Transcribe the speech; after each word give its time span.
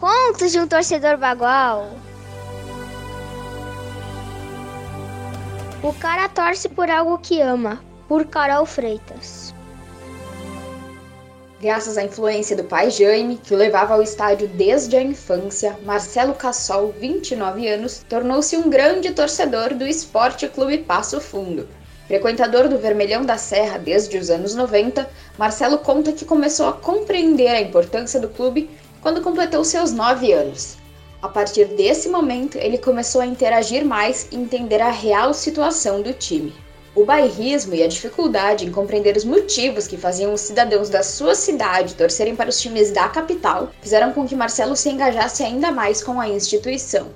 Contos 0.00 0.50
de 0.50 0.58
um 0.58 0.66
torcedor 0.66 1.18
bagual. 1.18 1.90
O 5.82 5.92
cara 5.92 6.26
torce 6.26 6.70
por 6.70 6.88
algo 6.88 7.18
que 7.18 7.42
ama, 7.42 7.84
por 8.08 8.24
Carol 8.24 8.64
Freitas. 8.64 9.54
Graças 11.60 11.98
à 11.98 12.02
influência 12.02 12.56
do 12.56 12.64
pai 12.64 12.90
Jaime, 12.90 13.36
que 13.36 13.52
o 13.52 13.58
levava 13.58 13.92
ao 13.92 14.02
estádio 14.02 14.48
desde 14.48 14.96
a 14.96 15.02
infância, 15.02 15.78
Marcelo 15.84 16.32
Cassol, 16.32 16.94
29 16.98 17.68
anos, 17.68 18.02
tornou-se 18.08 18.56
um 18.56 18.70
grande 18.70 19.10
torcedor 19.10 19.74
do 19.74 19.86
Esporte 19.86 20.48
Clube 20.48 20.78
Passo 20.78 21.20
Fundo. 21.20 21.68
Frequentador 22.06 22.68
do 22.68 22.78
Vermelhão 22.78 23.22
da 23.22 23.36
Serra 23.36 23.78
desde 23.78 24.16
os 24.16 24.30
anos 24.30 24.54
90, 24.54 25.06
Marcelo 25.36 25.76
conta 25.76 26.10
que 26.10 26.24
começou 26.24 26.68
a 26.68 26.72
compreender 26.72 27.48
a 27.48 27.60
importância 27.60 28.18
do 28.18 28.30
clube 28.30 28.70
quando 29.00 29.22
completou 29.22 29.64
seus 29.64 29.92
9 29.92 30.32
anos. 30.32 30.76
A 31.22 31.28
partir 31.28 31.66
desse 31.66 32.08
momento, 32.08 32.56
ele 32.56 32.78
começou 32.78 33.20
a 33.20 33.26
interagir 33.26 33.84
mais 33.84 34.26
e 34.30 34.36
entender 34.36 34.80
a 34.80 34.90
real 34.90 35.34
situação 35.34 36.00
do 36.00 36.12
time. 36.12 36.52
O 36.94 37.04
bairrismo 37.04 37.74
e 37.74 37.82
a 37.82 37.86
dificuldade 37.86 38.66
em 38.66 38.72
compreender 38.72 39.16
os 39.16 39.24
motivos 39.24 39.86
que 39.86 39.96
faziam 39.96 40.32
os 40.32 40.40
cidadãos 40.40 40.88
da 40.88 41.02
sua 41.02 41.34
cidade 41.34 41.94
torcerem 41.94 42.34
para 42.34 42.48
os 42.48 42.60
times 42.60 42.90
da 42.90 43.08
capital 43.08 43.70
fizeram 43.80 44.12
com 44.12 44.26
que 44.26 44.34
Marcelo 44.34 44.74
se 44.74 44.88
engajasse 44.88 45.42
ainda 45.42 45.70
mais 45.70 46.02
com 46.02 46.20
a 46.20 46.28
instituição. 46.28 47.08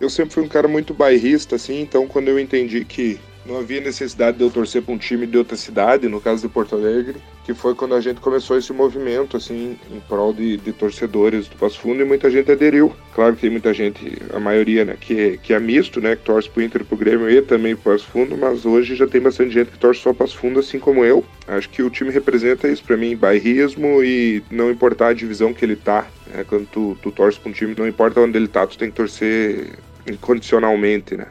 Eu 0.00 0.10
sempre 0.10 0.34
fui 0.34 0.42
um 0.42 0.48
cara 0.48 0.66
muito 0.66 0.92
bairrista, 0.92 1.54
assim, 1.54 1.80
então 1.80 2.08
quando 2.08 2.28
eu 2.28 2.40
entendi 2.40 2.84
que 2.84 3.20
não 3.46 3.58
havia 3.58 3.80
necessidade 3.80 4.38
de 4.38 4.44
eu 4.44 4.50
torcer 4.50 4.82
para 4.82 4.94
um 4.94 4.98
time 4.98 5.26
de 5.26 5.36
outra 5.36 5.56
cidade, 5.56 6.08
no 6.08 6.20
caso 6.20 6.42
de 6.42 6.48
Porto 6.48 6.74
Alegre, 6.74 7.16
que 7.44 7.52
foi 7.52 7.74
quando 7.74 7.94
a 7.94 8.00
gente 8.00 8.20
começou 8.20 8.56
esse 8.56 8.72
movimento, 8.72 9.36
assim, 9.36 9.78
em 9.90 10.00
prol 10.00 10.32
de, 10.32 10.56
de 10.56 10.72
torcedores 10.72 11.46
do 11.46 11.56
Passo 11.56 11.78
Fundo 11.78 12.00
e 12.00 12.04
muita 12.04 12.30
gente 12.30 12.50
aderiu. 12.50 12.92
Claro 13.14 13.34
que 13.34 13.42
tem 13.42 13.50
muita 13.50 13.74
gente, 13.74 14.16
a 14.32 14.40
maioria, 14.40 14.84
né, 14.84 14.96
que, 14.98 15.38
que 15.42 15.52
é 15.52 15.60
misto, 15.60 16.00
né, 16.00 16.16
que 16.16 16.22
torce 16.22 16.48
pro 16.48 16.62
Inter 16.62 16.80
e 16.80 16.84
pro 16.84 16.96
Grêmio 16.96 17.28
e 17.28 17.42
também 17.42 17.76
pro 17.76 17.92
Passo 17.92 18.06
Fundo, 18.06 18.36
mas 18.36 18.64
hoje 18.64 18.96
já 18.96 19.06
tem 19.06 19.20
bastante 19.20 19.52
gente 19.52 19.70
que 19.70 19.78
torce 19.78 20.00
só 20.00 20.10
pro 20.10 20.24
Passo 20.24 20.38
Fundo, 20.38 20.60
assim 20.60 20.78
como 20.78 21.04
eu. 21.04 21.24
Acho 21.46 21.68
que 21.68 21.82
o 21.82 21.90
time 21.90 22.10
representa 22.10 22.66
isso 22.66 22.82
para 22.82 22.96
mim, 22.96 23.14
bairrismo 23.14 24.02
e 24.02 24.42
não 24.50 24.70
importar 24.70 25.08
a 25.08 25.14
divisão 25.14 25.52
que 25.52 25.64
ele 25.64 25.76
tá. 25.76 26.06
Né, 26.28 26.44
quando 26.48 26.66
tu, 26.66 26.96
tu 27.02 27.10
torce 27.10 27.38
pra 27.38 27.50
um 27.50 27.52
time, 27.52 27.74
não 27.76 27.86
importa 27.86 28.20
onde 28.20 28.38
ele 28.38 28.48
tá, 28.48 28.66
tu 28.66 28.78
tem 28.78 28.88
que 28.88 28.96
torcer 28.96 29.72
incondicionalmente, 30.06 31.14
né. 31.14 31.26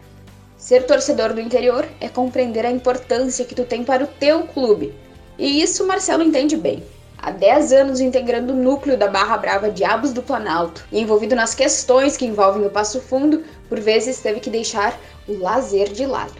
Ser 0.63 0.85
torcedor 0.85 1.33
do 1.33 1.41
interior 1.41 1.85
é 1.99 2.07
compreender 2.07 2.65
a 2.65 2.71
importância 2.71 3.43
que 3.43 3.53
tu 3.53 3.65
tem 3.65 3.83
para 3.83 4.05
o 4.05 4.07
teu 4.07 4.43
clube. 4.43 4.95
E 5.37 5.61
isso 5.61 5.85
Marcelo 5.85 6.23
entende 6.23 6.55
bem. 6.55 6.81
Há 7.17 7.31
10 7.31 7.73
anos 7.73 7.99
integrando 7.99 8.53
o 8.53 8.55
núcleo 8.55 8.97
da 8.97 9.09
Barra 9.09 9.35
Brava 9.35 9.69
Diabos 9.69 10.13
do 10.13 10.23
Planalto 10.23 10.85
e 10.89 11.01
envolvido 11.01 11.35
nas 11.35 11.53
questões 11.53 12.15
que 12.15 12.25
envolvem 12.25 12.65
o 12.65 12.69
Passo 12.69 13.01
Fundo, 13.01 13.43
por 13.67 13.77
vezes 13.81 14.21
teve 14.21 14.39
que 14.39 14.49
deixar 14.49 14.97
o 15.27 15.37
lazer 15.37 15.91
de 15.91 16.05
lado. 16.05 16.31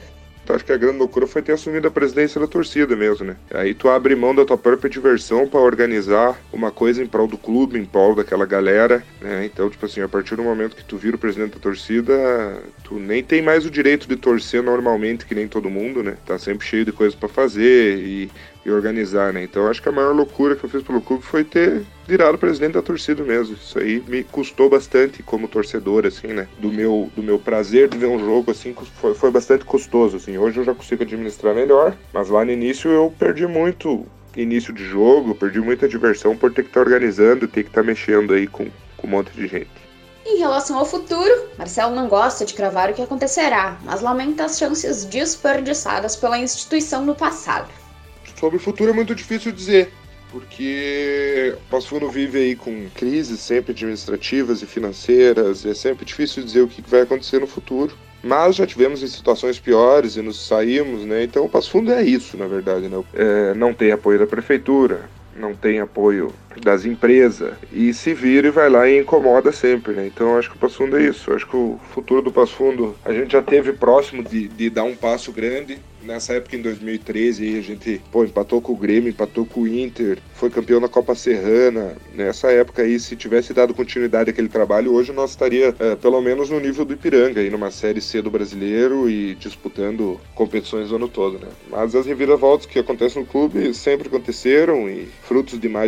Então, 0.44 0.56
acho 0.56 0.66
que 0.66 0.74
a 0.74 0.78
grande 0.78 0.98
loucura 0.98 1.26
foi 1.26 1.42
ter 1.42 1.54
assumido 1.54 1.88
a 1.88 1.92
presidência 1.92 2.40
da 2.40 2.48
torcida 2.48 2.96
mesmo, 2.96 3.26
né? 3.26 3.38
Aí 3.54 3.74
tu 3.74 3.90
abre 3.90 4.16
mão 4.16 4.36
da 4.36 4.44
tua 4.44 4.58
própria 4.58 4.90
diversão 4.90 5.48
para 5.48 5.60
organizar 5.60 6.38
uma 6.52 6.70
coisa 6.70 7.02
em 7.02 7.08
prol 7.08 7.28
do 7.28 7.38
clube, 7.38 7.80
em 7.80 7.86
prol 7.86 8.14
daquela 8.14 8.46
galera, 8.46 9.04
né? 9.22 9.46
Então, 9.46 9.70
tipo 9.70 9.86
assim, 9.86 10.02
a 10.02 10.10
partir 10.10 10.36
do 10.36 10.44
momento 10.44 10.76
que 10.76 10.84
tu 10.84 10.98
vira 10.98 11.16
o 11.16 11.20
presidente 11.20 11.54
da 11.54 11.60
torcida, 11.60 12.14
tu 12.84 13.00
nem 13.00 13.24
tem 13.24 13.42
mais 13.42 13.66
o 13.66 13.72
direito 13.72 14.08
de 14.08 14.18
torcer 14.18 14.62
normalmente, 14.62 15.26
que 15.26 15.34
nem 15.34 15.48
todo 15.48 15.70
mundo, 15.70 16.04
né? 16.04 16.18
Tá 16.26 16.38
sempre 16.38 16.68
cheio 16.68 16.84
de 16.84 16.92
coisas 16.92 17.16
para 17.16 17.30
fazer 17.30 18.00
e 18.00 18.30
e 18.66 18.72
organizar, 18.72 19.34
né? 19.34 19.44
Então 19.44 19.68
acho 19.68 19.82
que 19.82 19.90
a 19.90 19.92
maior 19.92 20.14
loucura 20.14 20.56
que 20.56 20.64
eu 20.64 20.70
fiz 20.70 20.82
pelo 20.84 21.02
clube 21.02 21.24
foi 21.24 21.44
ter 21.44 21.84
virado 22.08 22.38
presidente 22.38 22.74
da 22.74 22.82
torcida 22.82 23.24
mesmo. 23.24 23.56
Isso 23.56 23.78
aí 23.78 24.04
me 24.08 24.24
custou 24.24 24.70
bastante 24.70 25.22
como 25.22 25.48
torcedor, 25.48 26.06
assim, 26.06 26.28
né? 26.28 26.48
Do 26.60 26.72
meu, 26.72 27.12
do 27.16 27.24
meu 27.24 27.40
prazer 27.40 27.90
de 27.90 27.98
ver 27.98 28.08
um 28.08 28.20
jogo, 28.20 28.52
assim, 28.52 28.76
foi, 29.00 29.14
foi 29.14 29.32
bastante 29.32 29.66
custoso, 29.66 30.18
assim. 30.18 30.38
Hoje 30.38 30.60
eu 30.60 30.64
já 30.64 30.74
consigo 30.74 31.04
administrar 31.04 31.54
melhor, 31.54 31.96
mas 32.14 32.30
lá 32.30 32.46
no 32.46 32.52
início 32.52 32.90
eu 32.90 33.14
perdi 33.18 33.46
muito 33.46 34.06
início 34.36 34.74
de 34.74 34.84
jogo, 34.84 35.36
perdi 35.36 35.60
muita 35.60 35.88
diversão 35.88 36.36
por 36.36 36.52
ter 36.54 36.64
que 36.64 36.70
estar 36.70 36.84
tá 36.84 36.86
organizando, 36.86 37.48
ter 37.48 37.64
que 37.64 37.70
estar 37.70 37.82
tá 37.82 37.88
mexendo 37.88 38.34
aí 38.34 38.48
com, 38.48 38.68
com 38.98 39.08
um 39.08 39.10
monte 39.10 39.32
de 39.32 39.48
gente. 39.48 39.84
Em 40.26 40.40
relação 40.40 40.78
ao 40.78 40.86
futuro, 40.86 41.50
Marcelo 41.58 41.94
não 41.94 42.08
gosta 42.08 42.46
de 42.46 42.54
cravar 42.54 42.90
o 42.90 42.94
que 42.94 43.02
acontecerá, 43.02 43.78
mas 43.84 44.02
lamenta 44.02 44.46
as 44.46 44.58
chances 44.58 45.04
desperdiçadas 45.04 46.16
pela 46.16 46.38
instituição 46.38 47.06
no 47.06 47.14
passado. 47.14 47.68
Sobre 48.44 48.58
o 48.58 48.60
futuro 48.60 48.90
é 48.90 48.94
muito 48.94 49.16
difícil 49.16 49.54
dizer, 49.54 49.90
porque 50.30 51.56
o 51.56 51.70
Passo 51.70 51.88
Fundo 51.88 52.10
vive 52.10 52.40
aí 52.40 52.56
com 52.58 52.90
crises 52.94 53.40
sempre 53.40 53.72
administrativas 53.72 54.62
e 54.62 54.66
financeiras, 54.66 55.64
e 55.64 55.70
é 55.70 55.74
sempre 55.74 56.04
difícil 56.04 56.44
dizer 56.44 56.60
o 56.60 56.68
que 56.68 56.84
vai 56.86 57.04
acontecer 57.04 57.40
no 57.40 57.48
futuro. 57.48 57.96
Mas 58.22 58.58
já 58.58 58.68
tivemos 58.68 59.02
em 59.02 59.08
situações 59.08 59.62
piores 59.62 60.18
e 60.18 60.22
nos 60.22 60.46
saímos, 60.46 61.06
né? 61.06 61.24
Então 61.24 61.46
o 61.46 61.50
Passo 61.50 61.72
Fundo 61.72 61.90
é 61.94 62.04
isso, 62.04 62.36
na 62.36 62.46
verdade, 62.46 62.90
né? 62.90 63.02
É, 63.14 63.54
não 63.54 63.74
tem 63.74 63.94
apoio 63.94 64.20
da 64.20 64.28
prefeitura, 64.28 65.10
não 65.38 65.56
tem 65.56 65.80
apoio 65.80 66.34
das 66.62 66.86
empresas 66.86 67.54
e 67.72 67.94
se 67.94 68.14
vira 68.14 68.48
e 68.48 68.52
vai 68.52 68.70
lá 68.70 68.88
e 68.88 69.00
incomoda 69.00 69.52
sempre, 69.52 69.94
né? 69.94 70.08
Então 70.08 70.38
acho 70.38 70.50
que 70.50 70.56
o 70.56 70.60
Passo 70.60 70.78
Fundo 70.78 70.98
é 70.98 71.04
isso. 71.04 71.34
Acho 71.34 71.48
que 71.48 71.56
o 71.56 71.80
futuro 71.94 72.22
do 72.22 72.32
Passo 72.32 72.54
Fundo 72.54 72.96
a 73.04 73.14
gente 73.14 73.34
já 73.34 73.42
teve 73.42 73.74
próximo 73.74 74.24
de, 74.24 74.48
de 74.48 74.70
dar 74.70 74.84
um 74.84 74.96
passo 74.96 75.32
grande 75.32 75.80
nessa 76.04 76.34
época 76.34 76.56
em 76.56 76.62
2013 76.62 77.58
a 77.58 77.62
gente 77.62 78.02
pô, 78.12 78.24
empatou 78.24 78.62
com 78.62 78.74
o 78.74 78.78
Grêmio, 78.78 79.10
empatou 79.10 79.46
com 79.46 79.62
o 79.62 79.68
Inter, 79.68 80.20
foi 80.34 80.50
campeão 80.50 80.80
na 80.80 80.88
Copa 80.88 81.16
Serrana. 81.16 81.96
Nessa 82.14 82.52
época 82.52 82.82
aí, 82.82 83.00
se 83.00 83.16
tivesse 83.16 83.54
dado 83.54 83.74
continuidade 83.74 84.30
àquele 84.30 84.50
trabalho, 84.50 84.94
hoje 84.94 85.12
nós 85.12 85.32
estaria 85.32 85.74
é, 85.80 85.96
pelo 85.96 86.22
menos 86.22 86.50
no 86.50 86.60
nível 86.60 86.86
do 86.86 86.94
Ipiranga, 86.94 87.40
aí 87.40 87.50
numa 87.50 87.72
série 87.72 88.02
C 88.02 88.22
do 88.22 88.30
brasileiro 88.30 89.10
e 89.10 89.36
disputando 89.36 90.20
competições 90.36 90.92
o 90.92 90.96
ano 90.96 91.08
todo, 91.08 91.40
né? 91.40 91.48
Mas 91.70 91.96
as 91.96 92.06
reviravoltas 92.06 92.66
que 92.66 92.80
acontecem 92.80 93.22
no 93.22 93.28
clube 93.28 93.74
sempre 93.74 94.08
aconteceram 94.08 94.90
e 94.90 95.08
frutos 95.24 95.60
de 95.60 95.70
má 95.70 95.84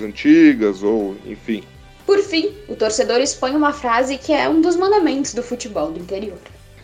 antigas 0.00 0.82
ou 0.82 1.16
enfim. 1.26 1.64
Por 2.06 2.18
fim, 2.20 2.52
o 2.68 2.74
torcedor 2.74 3.20
expõe 3.20 3.54
uma 3.54 3.72
frase 3.72 4.18
que 4.18 4.32
é 4.32 4.48
um 4.48 4.60
dos 4.60 4.76
mandamentos 4.76 5.34
do 5.34 5.42
futebol 5.42 5.90
do 5.90 6.00
interior. 6.00 6.38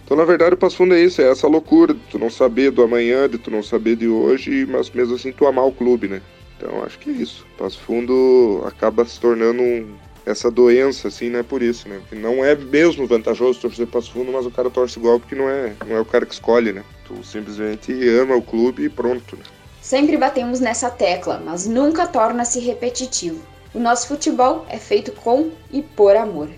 Então, 0.05 0.17
na 0.17 0.25
verdade, 0.25 0.55
o 0.55 0.57
Passo 0.57 0.77
Fundo 0.79 0.95
é 0.95 1.03
isso, 1.03 1.21
é 1.21 1.31
essa 1.31 1.47
loucura 1.47 1.93
de 1.93 2.01
tu 2.11 2.19
não 2.19 2.31
saber 2.31 2.71
do 2.71 2.83
amanhã, 2.83 3.29
de 3.29 3.37
tu 3.37 3.51
não 3.51 3.63
saber 3.63 3.95
de 3.95 4.09
hoje, 4.09 4.65
mas 4.65 4.91
mesmo 4.91 5.15
assim 5.15 5.31
tu 5.33 5.47
amar 5.47 5.67
o 5.67 5.73
clube, 5.73 6.09
né? 6.09 6.23
Então, 6.57 6.83
acho 6.83 6.99
que 6.99 7.11
é 7.11 7.13
isso. 7.13 7.47
O 7.55 7.59
Passo 7.59 7.79
Fundo 7.81 8.63
acaba 8.67 9.05
se 9.05 9.21
tornando 9.21 9.63
um, 9.63 9.95
essa 10.25 10.51
doença, 10.51 11.09
assim, 11.09 11.29
né? 11.29 11.43
Por 11.43 11.63
isso, 11.63 11.89
né? 11.89 12.01
Que 12.09 12.17
não 12.17 12.43
é 12.43 12.55
mesmo 12.55 13.07
vantajoso 13.07 13.61
torcer 13.61 13.87
Passo 13.87 14.13
Fundo, 14.13 14.33
mas 14.33 14.47
o 14.47 14.51
cara 14.51 14.71
torce 14.71 14.99
igual 14.99 15.21
porque 15.21 15.35
não 15.35 15.49
é, 15.49 15.75
não 15.87 15.97
é 15.97 16.01
o 16.01 16.07
cara 16.07 16.25
que 16.25 16.33
escolhe, 16.33 16.73
né? 16.73 16.83
Tu 17.07 17.23
simplesmente 17.23 17.93
ama 18.09 18.35
o 18.35 18.43
clube 18.43 18.85
e 18.85 18.89
pronto, 18.89 19.37
né? 19.37 19.43
Sempre 19.89 20.19
batemos 20.19 20.61
nessa 20.61 20.91
tecla, 20.91 21.41
mas 21.43 21.67
nunca 21.67 22.07
torna-se 22.07 22.61
repetitivo. 22.61 23.43
O 23.73 23.79
nosso 23.79 24.07
futebol 24.07 24.67
é 24.69 24.77
feito 24.77 25.13
com 25.13 25.51
e 25.73 25.81
por 25.81 26.15
amor. 26.15 26.51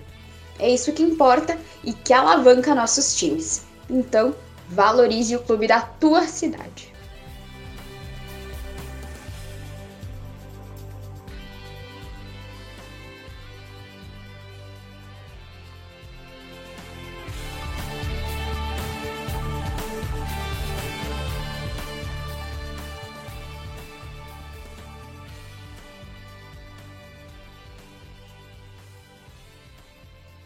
É 0.58 0.68
isso 0.68 0.92
que 0.92 1.04
importa 1.04 1.56
e 1.84 1.92
que 1.92 2.12
alavanca 2.12 2.74
nossos 2.74 3.14
times. 3.14 3.62
Então, 3.88 4.34
valorize 4.68 5.36
o 5.36 5.42
clube 5.44 5.68
da 5.68 5.80
tua 5.80 6.26
cidade. 6.26 6.92